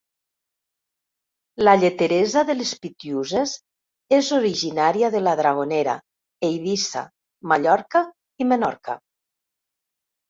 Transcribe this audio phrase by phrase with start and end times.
[1.67, 3.53] La lleteresa de les Pitiüses
[4.19, 5.95] és originària de la Dragonera,
[6.49, 7.07] Eivissa,
[7.53, 8.05] Mallorca
[8.39, 8.99] i Menorca.